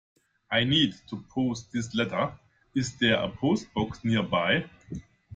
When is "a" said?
3.21-3.29